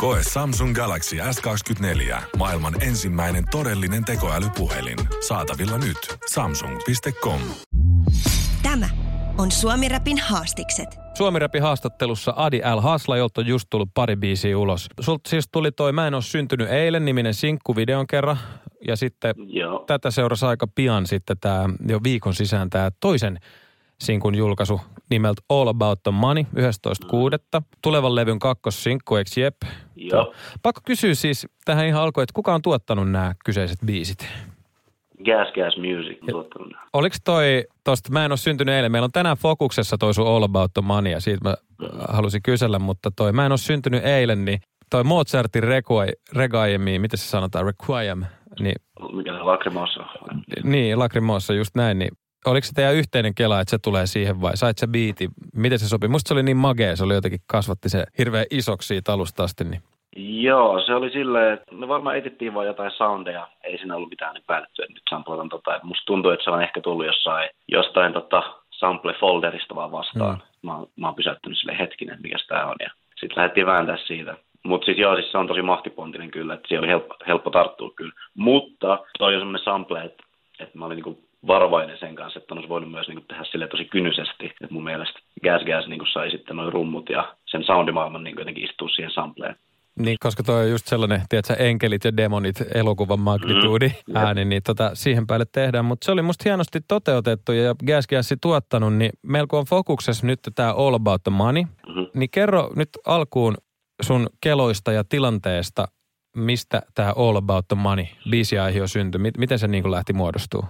[0.00, 2.22] Koe Samsung Galaxy S24.
[2.36, 4.98] Maailman ensimmäinen todellinen tekoälypuhelin.
[5.28, 6.18] Saatavilla nyt.
[6.30, 7.40] Samsung.com.
[8.62, 8.88] Tämä
[9.38, 10.88] on Suomi Rapin haastikset.
[11.14, 12.80] Suomi Rapin haastattelussa Adi L.
[12.80, 14.88] Hasla, jolta on just tullut pari biisiä ulos.
[15.00, 18.38] Sulta siis tuli toi Mä en ole syntynyt eilen niminen sinkku videon kerran.
[18.88, 19.84] Ja sitten Joo.
[19.86, 23.38] tätä seurasi aika pian sitten tämä jo viikon sisään tämä toisen
[24.00, 27.62] sinkun julkaisu nimeltä All About the Money 11.6.
[27.82, 29.56] Tulevan levyn kakkossinkku, eikö jep?
[29.96, 30.34] Joo.
[30.62, 34.28] Pakko kysyä siis tähän ihan alkuun, että kuka on tuottanut nämä kyseiset biisit?
[35.24, 36.82] Gas Gas Music on tuottanut nämä.
[36.92, 40.42] Oliko toi, tosta mä en ole syntynyt eilen, meillä on tänään fokuksessa toi sun All
[40.42, 41.54] About the Money ja siitä mä
[42.08, 44.60] halusin kysellä, mutta toi mä en ole syntynyt eilen, niin
[44.90, 48.24] toi Mozartin requie- Regaimi, miten se sanotaan, Requiem,
[48.60, 48.74] niin,
[49.12, 50.00] Mikä se Lacrimosa
[50.64, 52.10] niin Lacrimoossa just näin, niin
[52.46, 55.28] oliko se teidän yhteinen kela, että se tulee siihen vai sait se biiti?
[55.54, 56.08] Miten se sopi?
[56.08, 59.64] Musta se oli niin magea, se oli jotenkin kasvatti se hirveän isoksi siitä alusta asti,
[59.64, 59.82] niin
[60.16, 63.48] Joo, se oli silleen, että me varmaan etittiin vaan jotain soundeja.
[63.64, 65.80] Ei siinä ollut mitään niin päätetty, että nyt sampletan tota.
[65.82, 70.34] Musta tuntuu, että se on ehkä tullut jossain, jostain tota sample-folderista vaan vastaan.
[70.34, 70.70] Mm.
[70.70, 72.76] Mä, mä oon pysäyttänyt sille hetkinen, mikä tää on.
[72.80, 74.36] Ja sitten lähdettiin vääntää siitä.
[74.64, 77.90] Mutta siis joo, siis se on tosi mahtipontinen kyllä, että siihen oli helppo, helppo tarttua
[77.96, 78.12] kyllä.
[78.34, 80.24] Mutta toi on semmoinen sample, että,
[80.60, 83.68] että mä olin niinku varovainen sen kanssa, että on olisi voinut myös niinku tehdä sille
[83.68, 84.46] tosi kynyisesti.
[84.46, 88.64] Että mun mielestä Gas Gas niinku sai sitten noin rummut ja sen soundimaailman niinku jotenkin
[88.64, 89.56] istua siihen sampleen.
[89.98, 94.62] Niin, koska toi on just sellainen, tiedätkö, enkelit ja demonit elokuvan magnituudi Mm, ääni, niin
[94.66, 95.84] tota, siihen päälle tehdään.
[95.84, 99.10] Mutta se oli musta hienosti toteutettu ja Gas Gassi tuottanut, niin
[99.48, 102.04] kun on fokuksessa nyt tämä All About the Money, Mhm.
[102.14, 103.54] niin kerro nyt alkuun
[104.02, 105.88] sun keloista ja tilanteesta,
[106.36, 109.18] mistä tämä All About the Money biisiaihe on synty.
[109.18, 110.64] Mit- miten se niin kuin lähti muodostuu?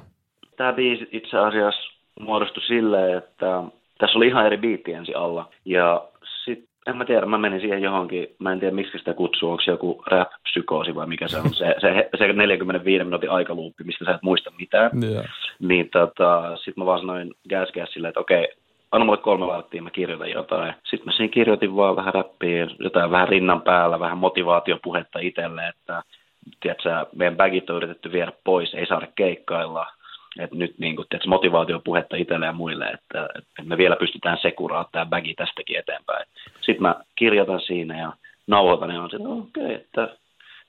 [0.61, 3.63] Tämä biisi itse asiassa muodostui silleen, että
[3.99, 5.49] tässä oli ihan eri biitti ensin alla.
[5.65, 6.05] Ja
[6.45, 9.63] sitten, en mä tiedä, mä menin siihen johonkin, mä en tiedä miksi sitä kutsuu, onko
[9.63, 14.11] se joku rap-psykoosi vai mikä se on, se, se, se 45 minuutin aikaluuppi, mistä sä
[14.11, 14.91] et muista mitään.
[15.13, 15.25] Joo.
[15.59, 18.49] Niin tota, sitten mä vaan sanoin Gas silleen, että okei,
[18.93, 20.75] anna mulle kolme varttia, mä kirjoitan jotain.
[20.85, 26.03] Sitten mä siinä kirjoitin vaan vähän räppiä, jotain vähän rinnan päällä, vähän motivaatiopuhetta itselle, että
[26.61, 29.87] tiedätkö, meidän bagit on yritetty viedä pois, ei saada keikkailla.
[30.39, 34.89] Että nyt niin kuin, tiedätkö, motivaatiopuhetta itselle ja muille, että, että me vielä pystytään sekuraamaan
[34.93, 36.27] tämä bagi tästäkin eteenpäin.
[36.61, 38.13] Sitten mä kirjoitan siinä ja
[38.47, 40.17] nauhoitan ja on se, että okei, okay, että,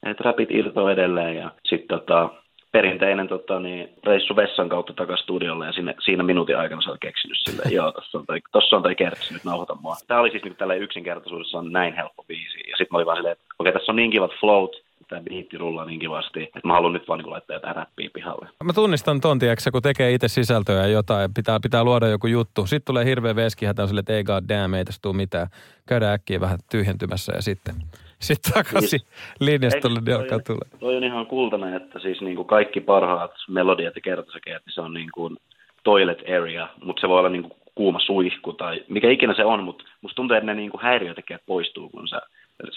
[0.06, 2.30] että rapit irtoo edelleen ja sitten tota,
[2.72, 7.00] perinteinen tota, niin, reissu vessan kautta takaisin studiolle ja sinne, siinä minuutin aikana sä oot
[7.00, 9.96] keksinyt silleen, joo, tossa on toi, tossa on toi kertsi, nyt nauhoita mua.
[10.08, 12.60] Tää oli siis niin tällä yksinkertaisuudessaan näin helppo biisi.
[12.60, 14.72] Ja sitten mä olin vaan silleen, että okei, tässä on niin kivat float,
[15.12, 18.50] tämä biitti rullaa niin kivasti, että mä haluan nyt vaan niin laittaa jotain räppiä pihalle.
[18.64, 22.66] Mä tunnistan ton, tiedätkö, kun tekee itse sisältöä ja jotain, pitää, pitää luoda joku juttu.
[22.66, 25.48] Sitten tulee hirveä veskihätä, on silleen, että ei god damn, ei tässä tule mitään.
[25.88, 27.76] Käydään äkkiä vähän tyhjentymässä ja sitten,
[28.20, 29.00] sitten takaisin
[29.40, 30.80] linjastolle, niin alkaa toi, tulla.
[30.80, 34.82] toi on ihan kultainen, että siis niin kuin kaikki parhaat melodiat ja kertosäkeet, niin se
[34.82, 35.38] on niin kuin
[35.84, 39.64] toilet area, mutta se voi olla niin kuin kuuma suihku tai mikä ikinä se on,
[39.64, 42.22] mutta musta tuntuu, että ne niin kuin häiriötekijät poistuu, kun sä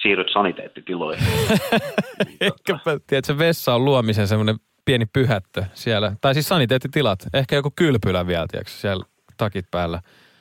[0.04, 1.24] siirryt saniteettitiloihin.
[2.40, 6.12] Ehkäpä, tiedätkö, vessa on luomisen semmoinen pieni pyhättö siellä.
[6.20, 7.18] Tai siis saniteettitilat.
[7.34, 9.04] Ehkä joku kylpylä vielä, tiedätkö, siellä
[9.36, 10.00] takit päällä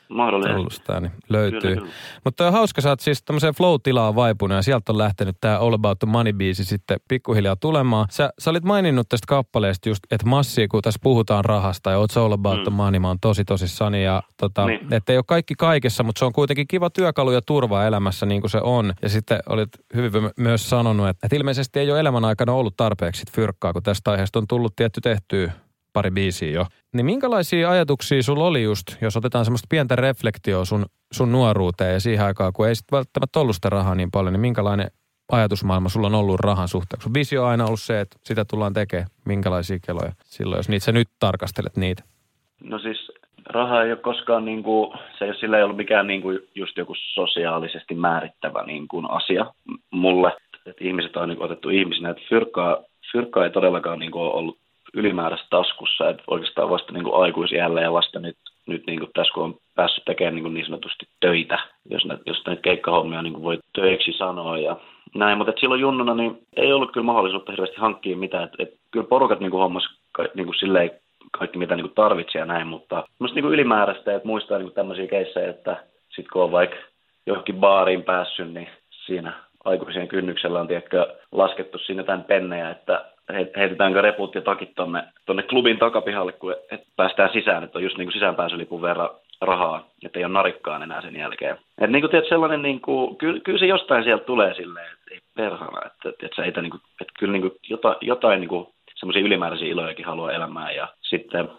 [0.09, 0.93] Mahdollisesti.
[1.01, 1.59] niin löytyy.
[1.61, 1.91] Kyllä, kyllä.
[2.25, 5.73] Mutta on hauska, sä oot siis tämmöiseen flow-tilaan vaipunut ja sieltä on lähtenyt tämä All
[5.73, 8.07] About the Money-biisi sitten pikkuhiljaa tulemaan.
[8.11, 12.11] Sä, sä olit maininnut tästä kappaleesta just, että massi, kun tässä puhutaan rahasta ja oot
[12.11, 12.63] sä All About mm.
[12.63, 14.93] the Money, mä oon tosi tosissani ja tota, Niin.
[14.93, 18.41] että ei ole kaikki kaikessa, mutta se on kuitenkin kiva työkalu ja turva elämässä niin
[18.41, 18.93] kuin se on.
[19.01, 22.77] Ja sitten olit hyvin my- myös sanonut, että, että ilmeisesti ei ole elämän aikana ollut
[22.77, 25.51] tarpeeksi fyrkkaa, kun tästä aiheesta on tullut tietty tehtyä
[25.93, 26.65] pari biisiä jo.
[26.93, 31.99] Niin minkälaisia ajatuksia sulla oli just, jos otetaan semmoista pientä reflektioa sun, sun nuoruuteen ja
[31.99, 34.87] siihen aikaan, kun ei sitten välttämättä ollut sitä rahaa niin paljon, niin minkälainen
[35.31, 37.01] ajatusmaailma sulla on ollut rahan suhteen?
[37.01, 39.07] Sun visio on aina ollut se, että sitä tullaan tekemään.
[39.25, 42.03] Minkälaisia keloja silloin, jos niitä sä nyt tarkastelet niitä?
[42.63, 43.11] No siis
[43.45, 46.39] raha ei ole koskaan, niin kuin, se ei ole, sillä ei ollut mikään niin kuin,
[46.55, 49.53] just joku sosiaalisesti määrittävä niin kuin, asia
[49.91, 50.31] mulle.
[50.65, 52.77] Että ihmiset on niin kuin, otettu ihmisinä, että fyrkkaa,
[53.11, 54.57] fyrkkaa ei todellakaan niin kuin, ollut
[54.93, 58.37] ylimääräistä taskussa, että oikeastaan vasta niin kuin, aikuisiällä ja vasta nyt,
[58.67, 61.59] nyt niin tässä kun on päässyt tekemään niin, niin sanotusti töitä,
[61.89, 64.77] jos, näitä, jos näitä keikkahommia niin voi töiksi sanoa ja
[65.15, 69.07] näin, mutta silloin junnuna niin ei ollut kyllä mahdollisuutta hirveästi hankkia mitään, että et, kyllä
[69.07, 69.83] porukat niin kuin, hommas
[70.35, 70.91] niin silleen
[71.31, 75.07] kaikki mitä niin kuin tarvitsee ja näin, mutta musta niin ylimääräistä, että muistaa niin tämmöisiä
[75.07, 75.83] keissejä, että
[76.15, 76.77] sit kun on vaikka
[77.25, 78.67] johonkin baariin päässyt, niin
[79.05, 79.33] siinä
[79.65, 83.05] aikuisien kynnyksellä on tiedätkö, laskettu sinne tämän pennejä, että
[83.57, 87.97] heitetäänkö reput ja takit tonne, tonne klubin takapihalle, kun et päästään sisään, että on just
[87.97, 89.09] niin kuin sisäänpääsylipun verran
[89.41, 91.57] rahaa, että ei ole narikkaan enää sen jälkeen.
[91.81, 95.13] Et niin kuin tiedät, sellainen, niin kuin, kyllä, kyllä, se jostain sieltä tulee silleen, että
[95.13, 98.49] ei perhana, että, että, että, että, niin kuin, että kyllä niin kuin, jotain, jotain niin
[98.49, 101.49] kuin, semmoisia ylimääräisiä ilojakin haluaa elämään ja sitten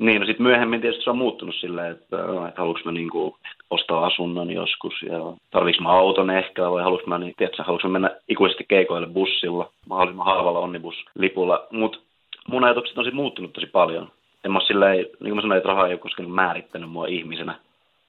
[0.00, 2.16] niin, no sitten myöhemmin tietysti se on muuttunut silleen, että,
[2.48, 3.36] että haluanko mä niinku
[3.70, 5.18] ostaa asunnon joskus ja
[5.50, 9.70] tarviks mä auton ehkä vai haluanko mä, niin, tiedätkö, haluanko mä mennä ikuisesti keikoille bussilla,
[9.88, 11.98] mahdollisimman halvalla onnibuslipulla, mutta
[12.48, 14.08] mun ajatukset on sitten muuttunut tosi paljon.
[14.44, 17.54] En mä silleen, niin kuin mä sanoin, että rahaa ei ole koskaan määrittänyt mua ihmisenä.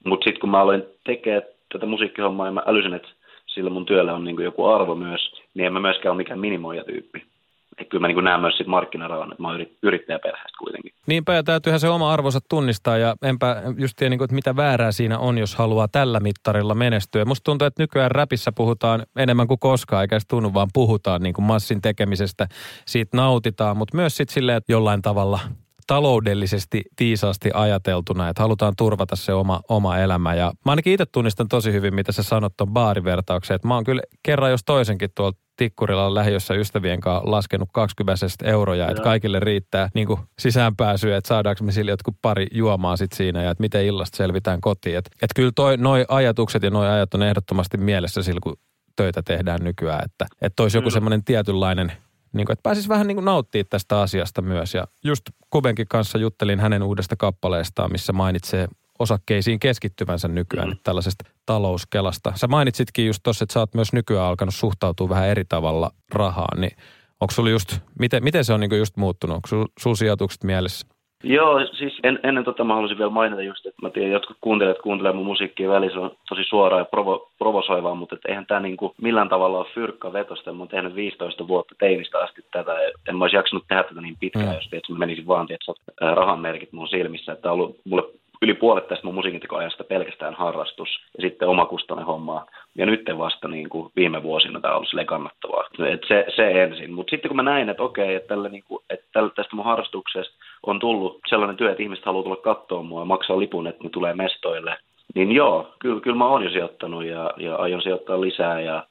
[0.04, 1.42] Mutta sitten kun mä aloin tekemään
[1.72, 3.08] tätä musiikkihommaa ja mä älysin, että
[3.46, 7.31] sillä mun työllä on niin joku arvo myös, niin en mä myöskään ole mikään minimoijatyyppi
[7.78, 10.92] että kyllä mä niin näen myös sit markkinarahan, että mä oon yrittäjäperheestä kuitenkin.
[11.06, 14.56] Niinpä, ja täytyyhän se oma arvonsa tunnistaa, ja enpä just tiedä, niin kuin, että mitä
[14.56, 17.24] väärää siinä on, jos haluaa tällä mittarilla menestyä.
[17.24, 21.34] Musta tuntuu, että nykyään räpissä puhutaan enemmän kuin koskaan, eikä se tunnu, vaan puhutaan niin
[21.34, 22.46] kuin massin tekemisestä,
[22.86, 25.40] siitä nautitaan, mutta myös sitten silleen, että jollain tavalla
[25.86, 30.34] taloudellisesti viisaasti ajateltuna, että halutaan turvata se oma, oma elämä.
[30.34, 33.54] Ja mä ainakin itse tunnistan tosi hyvin, mitä sä sanot tuon baarivertauksen.
[33.54, 38.88] Että mä oon kyllä kerran jos toisenkin tuolta Tikkurilla lähiössä ystävien kanssa laskenut 20 euroja,
[38.88, 40.08] että kaikille riittää niin
[40.38, 44.60] sisäänpääsyä, että saadaanko me sille jotkut pari juomaa sit siinä ja että miten illasta selvitään
[44.60, 44.98] kotiin.
[44.98, 48.56] Että et kyllä toi, noi ajatukset ja noi ajat on ehdottomasti mielessä sillä, kun
[48.96, 51.92] töitä tehdään nykyään, että että olisi joku semmoinen tietynlainen
[52.32, 54.74] niin kuin, että pääsisi vähän niin kuin nauttimaan tästä asiasta myös.
[54.74, 58.68] Ja just Kubenkin kanssa juttelin hänen uudesta kappaleestaan, missä mainitsee
[58.98, 60.76] osakkeisiin keskittyvänsä nykyään mm.
[60.84, 62.32] tällaisesta talouskelasta.
[62.36, 66.60] Sä mainitsitkin just tuossa, että sä oot myös nykyään alkanut suhtautua vähän eri tavalla rahaan,
[66.60, 66.76] niin
[67.20, 69.36] onko sulla just, miten, miten se on niin just muuttunut?
[69.36, 70.86] Onko sul sijoitukset mielessä?
[71.22, 74.78] Joo, siis en, ennen tota mä haluaisin vielä mainita just, että mä tiedän, jotkut kuuntelijat
[74.78, 78.94] kuuntelee mun musiikkia välissä, on tosi suoraa ja provo, provosoivaa, mutta et eihän tämä niinku
[79.02, 80.52] millään tavalla ole fyrkka vetosta.
[80.52, 82.72] Mä oon tehnyt 15 vuotta teinistä asti tätä.
[83.08, 84.54] En mä olisi jaksanut tehdä tätä niin pitkään, mm.
[84.54, 85.76] jos että mä menisin vaan tiedät,
[86.14, 87.32] rahan merkit mun silmissä.
[87.32, 88.04] Että on ollut mulle
[88.42, 92.46] yli puolet tästä mun musiikintekoajasta pelkästään harrastus ja sitten omakustainen hommaa.
[92.74, 95.64] Ja nyt vasta niin kuin viime vuosina tämä on ollut kannattavaa.
[95.92, 96.92] Et se, se ensin.
[96.92, 99.64] Mutta sitten kun mä näin, että okei, että, tälle, niin kuin, että tälle, tästä mun
[99.64, 100.34] harrastuksesta
[100.66, 103.90] on tullut sellainen työ, että ihmiset haluaa tulla katsoa mua ja maksaa lipun, että ne
[103.90, 104.76] tulee mestoille,
[105.14, 108.86] niin joo, kyllä, kyllä mä oon jo sijoittanut ja, ja aion sijoittaa lisää ja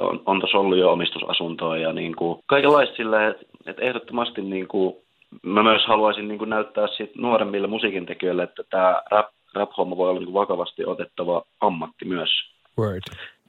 [0.00, 4.68] on, on tuossa ollut jo omistusasuntoa ja niin kuin, kaikenlaista sillä, että, että ehdottomasti niin
[4.68, 4.94] kuin,
[5.42, 10.20] mä myös haluaisin niin kuin näyttää sit nuoremmille musiikintekijöille, että tämä rap, rap-homma voi olla
[10.20, 12.30] niin kuin vakavasti otettava ammatti myös.
[12.78, 13.00] Word.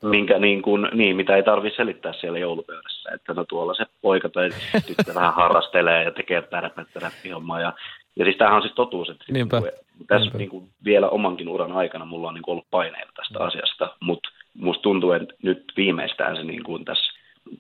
[0.04, 3.10] Minkä niin kuin, niin, mitä ei tarvitse selittää siellä joulupöydässä.
[3.14, 4.50] Että no tuolla se poika tai
[4.88, 7.62] tyttö vähän harrastelee ja tekee pärpättä räppihommaa.
[7.62, 7.74] Ja,
[8.16, 9.64] ja siis tämähän on siis totuus, että niin kuin,
[10.08, 10.38] tässä Niinpä.
[10.38, 13.46] Niin kuin, vielä omankin uran aikana mulla on niin kuin ollut paineita tästä mm.
[13.46, 17.14] asiasta, mutta musta tuntuu, että nyt viimeistään se niin kuin tässä,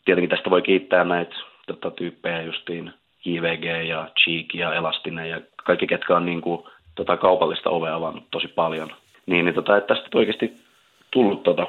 [0.05, 1.35] tietenkin tästä voi kiittää näitä
[1.67, 2.93] tota, tyyppejä justiin,
[3.25, 6.63] JVG ja Cheek ja Elastinen ja kaikki, ketkä on niin kuin,
[6.95, 8.89] tota, kaupallista ovea avannut tosi paljon.
[9.25, 10.53] Niin, niin tota, että tästä oikeasti
[11.11, 11.67] tullut tota,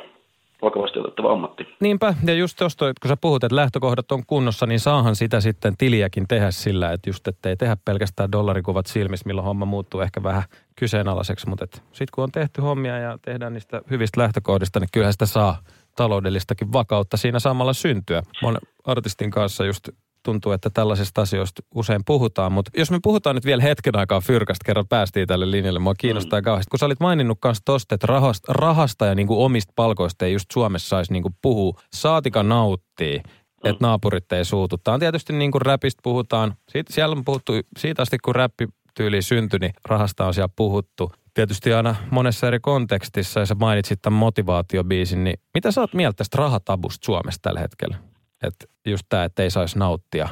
[0.63, 1.69] vakavasti otettava ammatti.
[1.81, 5.77] Niinpä, ja just tuosta, kun sä puhut, että lähtökohdat on kunnossa, niin saahan sitä sitten
[5.79, 10.43] tiliäkin tehdä sillä, että just ettei tehdä pelkästään dollarikuvat silmissä, milloin homma muuttuu ehkä vähän
[10.77, 15.27] kyseenalaiseksi, mutta sitten kun on tehty hommia ja tehdään niistä hyvistä lähtökohdista, niin kyllähän sitä
[15.27, 15.59] saa
[15.97, 18.23] taloudellistakin vakautta siinä samalla syntyä.
[18.43, 19.89] Monen artistin kanssa just
[20.27, 22.53] tuntuu, että tällaisista asioista usein puhutaan.
[22.53, 26.41] Mutta jos me puhutaan nyt vielä hetken aikaa fyrkasta, kerran päästiin tälle linjalle, mua kiinnostaa
[26.41, 26.45] mm.
[26.45, 26.71] kauheasti.
[26.71, 30.51] Kun sä olit maininnut kanssa tosta, että rahasta, rahasta ja niinku omista palkoista ei just
[30.53, 33.21] Suomessa saisi niinku puhua, saatika nauttii
[33.65, 33.87] että mm.
[33.87, 34.79] naapurit ei suutu.
[34.79, 36.55] Tämä on tietysti niin kuin räpistä puhutaan.
[36.69, 41.13] Siitä, siellä on puhuttu siitä asti, kun räppi tyyli syntyi, niin rahasta on siellä puhuttu.
[41.35, 46.17] Tietysti aina monessa eri kontekstissa, ja sä mainitsit tämän motivaatiobiisin, niin mitä sä oot mieltä
[46.17, 47.97] tästä rahatabusta Suomessa tällä hetkellä?
[48.43, 50.29] Että just tämä, että ei saisi nauttia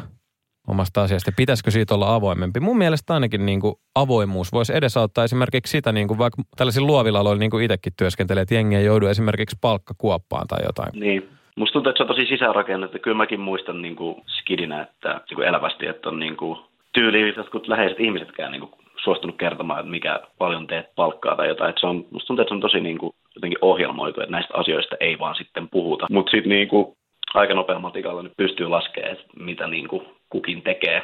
[0.68, 1.32] omasta asiasta.
[1.36, 2.60] Pitäisikö siitä olla avoimempi?
[2.60, 7.18] Mun mielestä ainakin niin kuin avoimuus voisi edesauttaa esimerkiksi sitä, niin kuin vaikka tällaisilla luovilla
[7.18, 11.00] aloilla niin kuin itsekin työskentelee, että jengi ei joudu esimerkiksi palkkakuoppaan tai jotain.
[11.00, 11.28] Niin.
[11.56, 12.98] Musta tuntuu, että se on tosi sisäänrakennettu.
[12.98, 16.58] Kyllä mäkin muistan niin kuin skidinä, että niin kuin elävästi, että on niin kuin
[16.92, 18.72] tyyli jotkut läheiset ihmisetkään niin kuin
[19.04, 21.70] suostunut kertomaan, että mikä paljon teet palkkaa tai jotain.
[21.70, 24.54] Että se on, musta tuntuu, että se on tosi niin kuin, jotenkin ohjelmoitu, että näistä
[24.54, 26.06] asioista ei vaan sitten puhuta.
[26.10, 26.96] Mutta sitten niin kuin
[27.34, 31.02] aika nopealla matikalla nyt pystyy laskemaan, että mitä niin kuin kukin tekee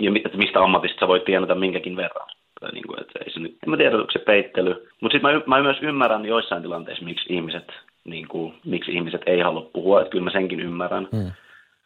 [0.00, 2.28] ja että mistä ammatista sä voit tienata minkäkin verran.
[2.60, 4.88] Tai niin kuin, että ei se nyt, en mä tiedä, onko se peittely.
[5.00, 7.72] Mutta sitten mä, mä myös ymmärrän joissain tilanteissa, miksi ihmiset,
[8.04, 10.00] niin kuin, miksi ihmiset ei halua puhua.
[10.00, 11.08] Että kyllä mä senkin ymmärrän.
[11.16, 11.32] Hmm.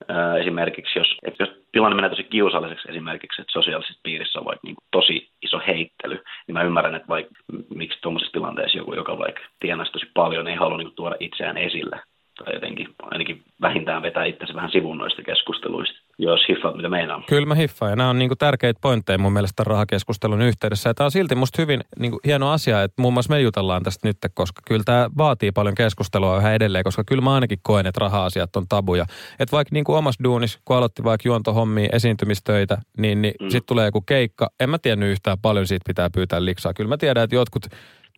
[0.08, 4.66] Ää, esimerkiksi jos, että jos tilanne menee tosi kiusalliseksi esimerkiksi, että sosiaalisessa piirissä on vaikka
[4.66, 7.34] niin kuin tosi iso heittely, niin mä ymmärrän, että vaikka,
[7.74, 11.56] miksi tuommoisessa tilanteessa joku, joka vaikka tienasi tosi paljon, ei halua niin kuin tuoda itseään
[11.56, 12.00] esille
[12.38, 17.22] tai jotenkin ainakin vähintään vetää itsensä vähän sivun noista keskusteluista, jos hiffaat mitä meinaa.
[17.28, 20.90] Kyllä mä hiffaan ja nämä on niinku tärkeitä pointteja mun mielestä rahakeskustelun yhteydessä.
[20.90, 24.08] Ja tämä on silti musta hyvin niinku hieno asia, että muun muassa me jutellaan tästä
[24.08, 28.00] nyt, koska kyllä tämä vaatii paljon keskustelua yhä edelleen, koska kyllä mä ainakin koen, että
[28.00, 29.04] raha-asiat on tabuja.
[29.38, 33.48] Että vaikka niinku omassa duunis, kun aloitti vaikka juontohommia, esiintymistöitä, niin, niin mm.
[33.48, 34.50] sitten tulee joku keikka.
[34.60, 36.74] En mä tiennyt yhtään paljon siitä pitää pyytää liksaa.
[36.74, 37.66] Kyllä mä tiedän, että jotkut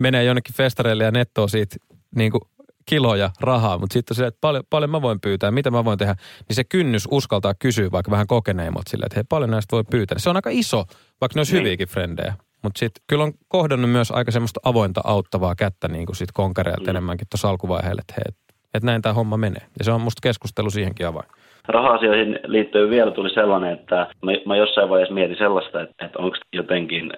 [0.00, 1.76] menee jonnekin festareille ja nettoa siitä
[2.14, 2.40] niin kuin
[2.88, 6.14] kiloja rahaa, mutta sitten se, että paljon, paljon mä voin pyytää, mitä mä voin tehdä,
[6.48, 10.18] niin se kynnys uskaltaa kysyä vaikka vähän kokeneemot silleen, että hei, paljon näistä voi pyytää.
[10.18, 10.84] Se on aika iso,
[11.20, 11.60] vaikka ne olisi niin.
[11.60, 12.34] hyviäkin frendejä.
[12.62, 16.82] Mutta sitten kyllä on kohdannut myös aika semmoista avointa auttavaa kättä niin kuin sit konkareilta
[16.82, 16.88] mm.
[16.88, 18.36] enemmänkin tuossa alkuvaiheella, että hei, et,
[18.74, 19.66] et näin tämä homma menee.
[19.78, 21.28] Ja se on musta keskustelu siihenkin avain.
[21.68, 26.36] Raha-asioihin liittyen vielä tuli sellainen, että mä, mä jossain vaiheessa mietin sellaista, että, että onko
[26.52, 27.12] jotenkin,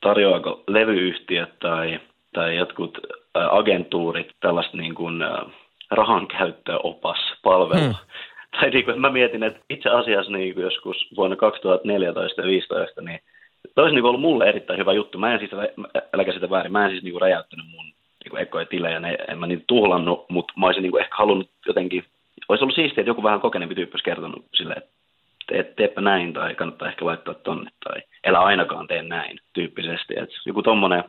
[0.00, 2.00] tarjoako levyyhtiöt tai,
[2.34, 2.98] tai jotkut
[3.34, 5.24] agentuurit tällaista niin kuin,
[5.90, 7.80] rahan käyttöopas palvelu.
[7.80, 7.94] Hmm.
[8.60, 13.00] Tai niin kuin, mä mietin, että itse asiassa niin kuin joskus vuonna 2014 ja 2015,
[13.00, 13.20] niin
[13.74, 15.18] se olisi niin ollut mulle erittäin hyvä juttu.
[15.18, 15.50] Mä en siis,
[16.12, 19.46] äläkä sitä väärin, mä en siis niin räjäyttänyt mun niin ekoja tilejä, ne, en mä
[19.46, 22.04] niitä tuhlannut, mutta mä olisin niin ehkä halunnut jotenkin,
[22.48, 24.90] olisi ollut siistiä, että joku vähän kokeneempi tyyppi olisi kertonut silleen, että
[25.46, 30.14] tee, teepä näin tai kannattaa ehkä laittaa tonne tai elä ainakaan tee näin tyyppisesti.
[30.16, 31.04] Että joku tommonen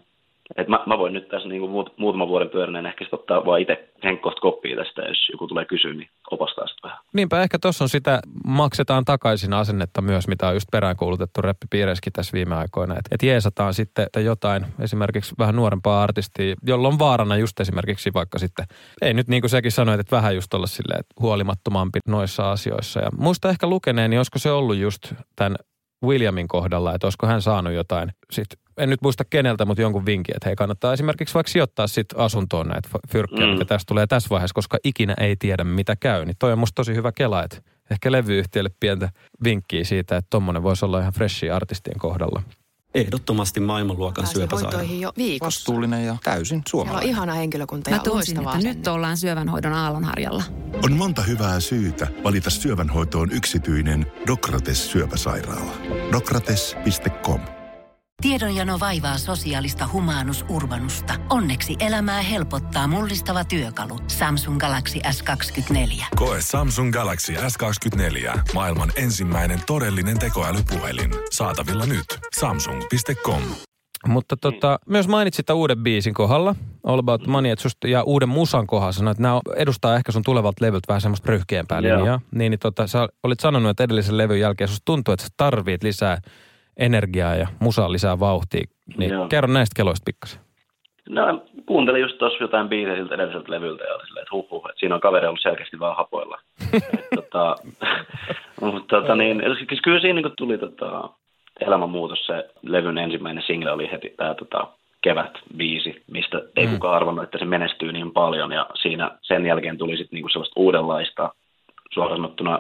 [0.57, 3.89] et mä, mä voin nyt tässä niin muut, muutaman vuoden pyöräneen ehkä ottaa vaan itse
[4.03, 6.99] henkkoht koppia tästä, jos joku tulee kysyä, niin opastaa sitä vähän.
[7.13, 12.33] Niinpä ehkä tuossa on sitä maksetaan takaisin asennetta myös, mitä on just peräänkuulutettu reppipiireissäkin tässä
[12.33, 12.93] viime aikoina.
[12.93, 18.13] Että et jeesataan sitten että jotain esimerkiksi vähän nuorempaa artistia, jolla on vaarana just esimerkiksi
[18.13, 18.65] vaikka sitten,
[19.01, 22.99] ei nyt niin kuin säkin sanoit, että vähän just olla silleen, että huolimattomampi noissa asioissa.
[22.99, 25.55] Ja muista ehkä lukeneeni, niin olisiko se ollut just tämän
[26.05, 30.35] Williamin kohdalla, että olisiko hän saanut jotain sit en nyt muista keneltä, mutta jonkun vinkin,
[30.35, 33.51] että hei kannattaa esimerkiksi vaikka sijoittaa sit asuntoon näitä fyrkkejä, mm.
[33.51, 36.25] mitä tästä tulee tässä vaiheessa, koska ikinä ei tiedä mitä käy.
[36.25, 37.57] Niin toi on musta tosi hyvä kela, että
[37.91, 39.09] ehkä levyyhtiölle pientä
[39.43, 42.41] vinkkiä siitä, että tommonen voisi olla ihan freshi artistien kohdalla.
[42.95, 44.83] Ehdottomasti maailmanluokan syöpäsairaala.
[44.99, 45.45] jo viikossa.
[45.45, 47.03] Vastuullinen ja täysin suomalainen.
[47.03, 50.43] Siellä on ihana henkilökunta ja Mä tunsin, että nyt ollaan syövänhoidon aallonharjalla.
[50.83, 55.71] On monta hyvää syytä valita syövänhoitoon yksityinen Dokrates syöpäsairaala.
[56.11, 57.54] Dokrates.com
[58.21, 61.13] Tiedonjano vaivaa sosiaalista humanus urbanusta.
[61.29, 63.99] Onneksi elämää helpottaa mullistava työkalu.
[64.07, 66.05] Samsung Galaxy S24.
[66.15, 68.39] Koe Samsung Galaxy S24.
[68.53, 71.11] Maailman ensimmäinen todellinen tekoälypuhelin.
[71.31, 72.05] Saatavilla nyt.
[72.39, 73.41] Samsung.com.
[74.07, 78.67] Mutta tota, myös mainitsit uuden biisin kohdalla, All About Money, että susta, ja uuden musan
[78.67, 82.21] kohdalla sanoit, että nämä edustaa ehkä sun tulevalta levyltä vähän semmoista ryhkeämpää linjaa.
[82.31, 85.83] Niin, niin tota, sä olit sanonut, että edellisen levyn jälkeen susta tuntuu, että sä tarvit
[85.83, 86.17] lisää
[86.77, 88.63] energiaa ja musaa lisää vauhtia.
[88.97, 89.27] Niin Joo.
[89.27, 90.45] kerro näistä keloista pikkasen.
[91.09, 94.69] No, kuuntelin just tuossa jotain biisejä siltä edelliseltä levyltä ja oli silleen, että huh, huh
[94.69, 96.39] että siinä on kaveri ollut selkeästi vaan hapoilla.
[97.15, 97.55] tota,
[98.61, 101.09] mutta tota, niin, siis kyllä siinä niin tuli tota,
[101.61, 102.25] elämänmuutos.
[102.25, 104.67] Se levyn ensimmäinen single oli heti tämä tota,
[105.01, 106.73] kevät biisi, mistä ei mm.
[106.73, 108.51] kukaan arvannut, että se menestyy niin paljon.
[108.51, 111.33] Ja siinä sen jälkeen tuli sitten niinku sellaista uudenlaista,
[111.93, 112.59] suoraan sanottuna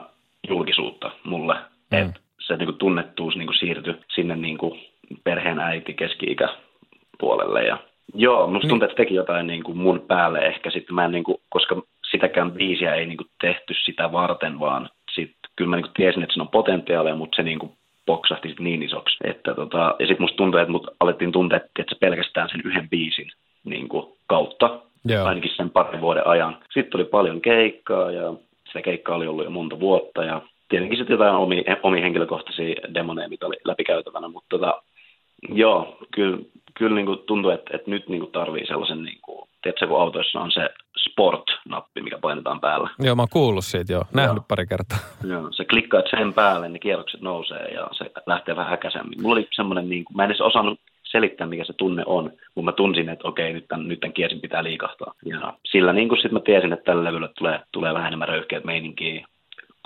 [0.49, 1.53] julkisuutta mulle.
[1.91, 1.97] Mm.
[1.97, 4.79] Et se niin kuin tunnettuus niin kuin siirtyi sinne niin kuin
[5.23, 6.35] perheen äiti keski
[7.19, 7.77] puolelle ja
[8.13, 8.69] Joo, musta niin.
[8.69, 10.95] tuntuu, että teki jotain niin kuin mun päälle ehkä sitten.
[10.95, 15.31] Mä en niin kuin, koska sitäkään biisiä ei niin kuin tehty sitä varten, vaan sit,
[15.55, 17.71] kyllä mä niin kuin tiesin, että siinä on potentiaalia, mutta se niin kuin
[18.05, 19.17] poksahti sit niin isoksi.
[19.23, 22.89] Että tota, ja sitten musta tuntuu, että mut alettiin tuntea, että se pelkästään sen yhden
[22.89, 23.31] biisin
[23.63, 25.25] niin kuin kautta, Joo.
[25.25, 26.57] ainakin sen parin vuoden ajan.
[26.73, 28.33] Sitten tuli paljon keikkaa ja
[28.67, 33.29] sitä keikkaa oli ollut jo monta vuotta ja tietenkin sitten jotain omia, omia henkilökohtaisia demoneja,
[33.29, 34.81] mitä oli läpikäytävänä, mutta tota,
[35.49, 36.37] joo, kyllä,
[36.73, 40.01] kyllä niin kuin tuntuu, että, että nyt niin kuin tarvii sellaisen, niin kuin, tiedätkö, kun
[40.01, 42.89] autoissa on se sport-nappi, mikä painetaan päällä.
[42.99, 44.45] Joo, mä oon kuullut siitä jo, nähnyt joo.
[44.47, 44.97] pari kertaa.
[45.31, 49.21] Joo, se klikkaat sen päälle, niin kierrokset nousee ja se lähtee vähän häkäisemmin.
[49.21, 52.65] Mulla oli semmoinen, niin kuin, mä en edes osannut selittää, mikä se tunne on, mutta
[52.65, 55.13] mä tunsin, että okei, nyt tämän, nyt tämän kiesin pitää liikahtaa.
[55.25, 58.63] Ja sillä niin kuin sitten mä tiesin, että tällä levyllä tulee, tulee vähän enemmän röyhkeät
[58.63, 59.27] meininkiä,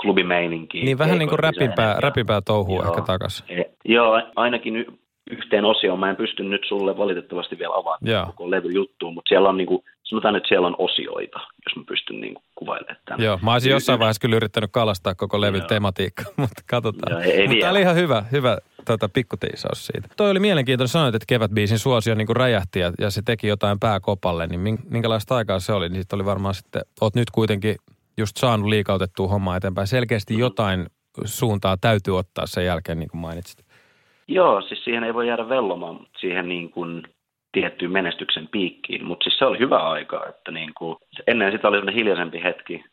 [0.01, 0.83] klubimeininkiä.
[0.83, 3.43] Niin vähän niin kuin räpipää, räpipää touhuu ehkä takas.
[3.49, 4.85] E, joo, ainakin y-
[5.31, 5.99] yhteen osioon.
[5.99, 9.83] Mä en pysty nyt sulle valitettavasti vielä avaamaan koko levyjuttuun, mutta siellä on niin kuin,
[10.03, 13.25] sanotaan, että siellä on osioita, jos mä pystyn niin kuin kuvailemaan tämän.
[13.25, 17.11] Joo, mä olisin jossain vaiheessa kyllä yrittänyt kalastaa koko levyn tematiikka, mutta katsotaan.
[17.11, 20.07] Joo, ei, ei mutta tämä oli ihan hyvä, hyvä tuota, pikkutiisaus siitä.
[20.17, 23.79] Toi oli mielenkiintoinen sanoa, että kevätbiisin suosio niin kuin räjähti ja, ja, se teki jotain
[23.79, 25.89] pääkopalle, niin minkälaista aikaa se oli?
[25.89, 27.75] Niin oli varmaan sitten, oot nyt kuitenkin
[28.19, 29.87] just saanut liikautettua hommaa eteenpäin.
[29.87, 30.85] Selkeästi jotain
[31.25, 33.65] suuntaa täytyy ottaa sen jälkeen, niin kuin mainitsit.
[34.27, 37.03] Joo, siis siihen ei voi jäädä vellomaan siihen niin kuin
[37.51, 40.97] tiettyyn menestyksen piikkiin, mutta siis se oli hyvä aika, että niin kuin,
[41.27, 42.83] ennen sitä oli hiljaisempi hetki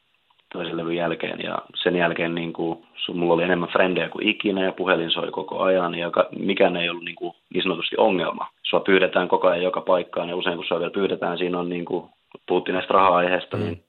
[0.53, 2.79] toisen levyn jälkeen ja sen jälkeen niin kuin,
[3.15, 7.05] mulla oli enemmän frendejä kuin ikinä ja puhelin soi koko ajan ja mikään ei ollut
[7.05, 8.49] niin, kuin, niin sanotusti ongelma.
[8.63, 11.85] Sua pyydetään koko ajan joka paikkaan ja usein kun sua vielä pyydetään, siinä on niin
[11.85, 12.11] kuin,
[12.49, 13.63] puhuttiin näistä raha-aiheesta, mm.
[13.63, 13.83] niin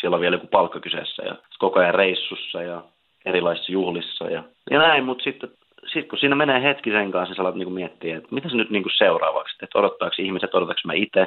[0.00, 2.82] siellä on vielä joku palkka kyseessä ja koko ajan reissussa ja
[3.24, 5.50] erilaisissa juhlissa ja, ja näin, mutta sitten
[5.92, 8.70] sit kun siinä menee hetki sen kanssa, sä alat niinku miettiä, että mitä se nyt
[8.70, 11.26] niinku seuraavaksi, että odottaako ihmiset, odottaako mä itse,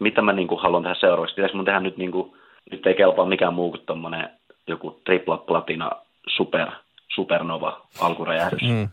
[0.00, 2.36] mitä mä niinku haluan tehdä seuraavaksi, pitäisikö mun tehdä nyt, niinku,
[2.70, 4.30] nyt ei kelpaa mikään muu kuin tommonen
[4.66, 5.90] joku tripla platina
[6.28, 6.68] super,
[7.14, 8.62] supernova alkuräjähdys.
[8.62, 8.88] Mm.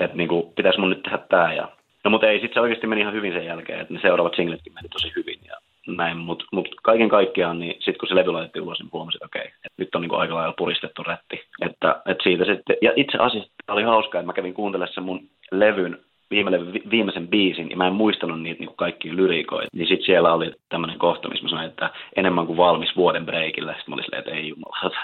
[0.00, 1.68] Että niinku, pitäisi mun nyt tehdä tää ja
[2.04, 4.74] No mutta ei, sitten se oikeasti meni ihan hyvin sen jälkeen, että ne seuraavat singletkin
[4.74, 5.56] meni tosi hyvin ja
[5.86, 9.26] näin, mutta mut kaiken kaikkiaan, niin sitten kun se levy laitettiin ulos, niin huomasin, että
[9.26, 11.40] okei, että nyt on niin aika lailla puristettu rätti.
[11.62, 15.28] Että, että siitä sitten, ja itse asiassa oli hauskaa, että mä kävin kuuntelemaan sen mun
[15.52, 15.98] levyn
[16.30, 20.32] viime levy, viimeisen biisin, ja mä en muistanut niitä niin kaikkia lyriikoita, niin sitten siellä
[20.32, 23.72] oli tämmöinen kohta, missä mä sanoin, että enemmän kuin valmis vuoden breikille.
[23.72, 24.98] Sitten mä olin silleen, että ei jumalauta.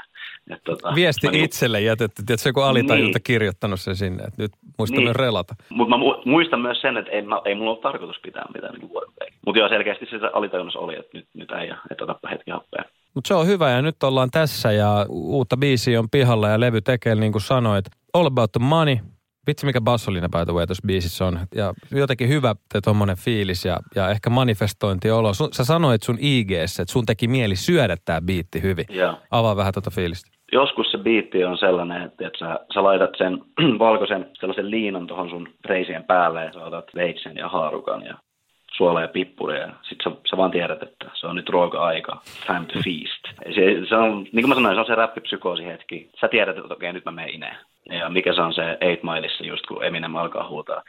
[0.64, 3.22] Tota, Viesti niin, itselle jätetty, että joku alitajunta niin.
[3.22, 5.04] kirjoittanut sen sinne, että nyt muista niin.
[5.04, 5.54] myös relata.
[5.68, 8.88] Mutta mä muistan myös sen, että ei, mä, ei mulla ole tarkoitus pitää mitään niin
[8.88, 9.10] vuoden.
[9.46, 12.84] Mutta joo, selkeästi se alitajunnassa oli, että nyt, nyt ei, että otapa hetki happea.
[13.14, 16.80] Mutta se on hyvä ja nyt ollaan tässä ja uutta biisiä on pihalla ja levy
[16.80, 17.84] tekee niin kuin sanoit.
[18.14, 18.96] All About the Money,
[19.46, 21.38] Vitsi mikä bassolina by the way tuossa biisissä on.
[21.54, 25.34] Ja jotenkin hyvä tuommoinen fiilis ja, ja ehkä manifestointi olo.
[25.34, 28.84] Sun, sä sanoit sun ig että sun teki mieli syödä tämä biitti hyvin.
[28.90, 29.18] Ja.
[29.30, 30.30] Avaa vähän tuota fiilistä.
[30.52, 33.38] Joskus se biitti on sellainen, että, että sä, sä laitat sen
[33.78, 38.14] valkoisen sellaisen liinan tuohon sun reisien päälle ja sä otat veitsen ja haarukan ja
[38.76, 39.60] suola ja pippuria.
[39.60, 42.20] Ja sit sä, sä vaan tiedät, että se on nyt ruoka-aika.
[42.46, 43.54] Time to feast.
[43.54, 46.10] Se, se on, niin kuin mä sanoin, se on se räppipsykoosi hetki.
[46.20, 47.56] Sä tiedät, että okei, nyt mä menen ineen.
[47.90, 50.82] Ja mikä se on se Eight Mileissa just kun Eminem alkaa huutaa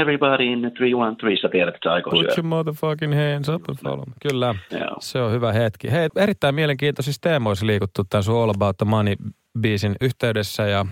[0.00, 3.78] Everybody in the 313, sä tiedät, että se aikoo Put your motherfucking hands up and
[3.82, 4.14] follow me.
[4.28, 4.96] Kyllä, Joo.
[5.00, 5.90] se on hyvä hetki.
[5.90, 9.14] Hei, erittäin mielenkiintoisissa teemoissa liikuttu tämän sun All About the Money
[9.60, 10.86] biisin yhteydessä ja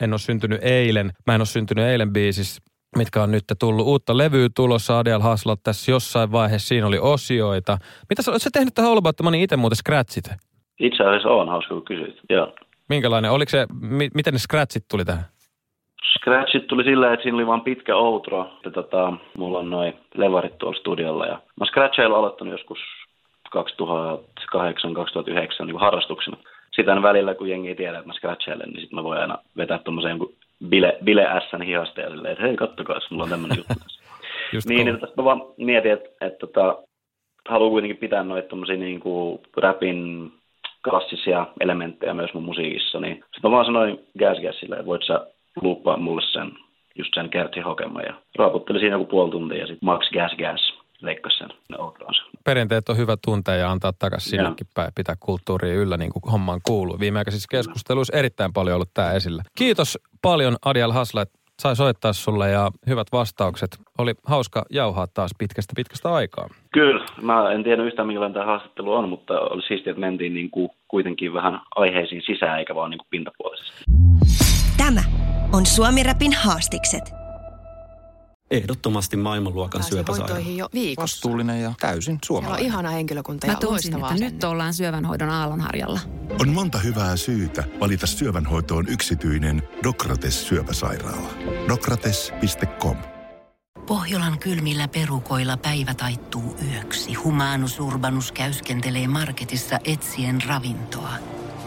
[0.00, 1.10] en ole syntynyt eilen.
[1.26, 2.62] Mä en ole syntynyt eilen biisissä
[2.98, 3.86] mitkä on nyt tullut.
[3.86, 6.68] Uutta levyä tulossa Adial Haslat tässä jossain vaiheessa.
[6.68, 7.78] Siinä oli osioita.
[8.08, 10.24] Mitä sä, sä tehnyt tähän All About Money itse muuten scratchit?
[10.80, 12.20] Itse asiassa on, hauska kun kysyt.
[12.30, 12.54] Joo.
[12.88, 13.30] Minkälainen?
[13.30, 15.24] Oliko se, mi, miten ne scratchit tuli tähän?
[16.18, 18.50] Scratchit tuli sillä, että siinä oli vain pitkä outro.
[18.64, 21.26] Ja tota, mulla on noin levarit tuolla studiolla.
[21.26, 22.78] Ja mä scratchailu aloittanut joskus
[23.56, 23.58] 2008-2009
[25.64, 26.36] niin harrastuksena.
[26.72, 29.78] Sitten välillä, kun jengi ei tiedä, että mä scratchailen, niin sitten mä voin aina vetää
[29.78, 30.34] tuommoisen jonkun
[30.68, 33.74] bile, bile S:n hihasta ja silleen, että hei, kattokaa, mulla on tämmöinen juttu.
[34.68, 36.82] niin, niin mä vaan mietin, että, että, että tota,
[37.48, 40.32] haluan kuitenkin pitää noita tommosia niin kuin rapin
[40.84, 45.26] klassisia elementtejä myös mun musiikissa, niin sitten mä vaan sanoin Gas Gasille, että voit sä
[45.62, 46.52] luuppaa mulle sen,
[46.94, 50.74] just sen Kerti Hokema ja raaputteli siinä joku puoli tuntia ja sitten Max Gas Gas
[51.00, 52.22] leikkasi sen outronsa.
[52.44, 56.60] Perinteet on hyvä tuntea ja antaa takaisin sinnekin päin, pitää kulttuuria yllä niin kuin hommaan
[56.62, 57.00] kuuluu.
[57.00, 59.42] Viimeaikaisissa keskusteluissa erittäin paljon ollut tämä esillä.
[59.58, 63.78] Kiitos paljon Adial Hasla, että sai soittaa sulle ja hyvät vastaukset.
[63.98, 66.48] Oli hauska jauhaa taas pitkästä pitkästä aikaa.
[66.72, 70.50] Kyllä, mä en tiedä yhtään minkälainen tämä haastattelu on, mutta oli siistiä, että mentiin niin
[70.50, 73.84] kuin kuitenkin vähän aiheisiin sisään eikä vaan niin kuin pintapuolisesti.
[74.76, 75.00] Tämä
[75.52, 77.23] on Suomi Rapin haastikset.
[78.56, 80.38] Ehdottomasti maailmanluokan syöpäsairaala.
[80.38, 81.02] jo viikossa.
[81.02, 82.60] Vastuullinen ja täysin suomalainen.
[82.60, 86.00] Siellä on ihana henkilökunta ja Mä tunsin, että nyt ollaan syövänhoidon aallonharjalla.
[86.40, 91.28] On monta hyvää syytä valita syövänhoitoon yksityinen Dokrates syöpäsairaala.
[91.68, 92.96] Dokrates.com
[93.86, 97.14] Pohjolan kylmillä perukoilla päivä taittuu yöksi.
[97.14, 101.33] Humanus Urbanus käyskentelee marketissa etsien ravintoa.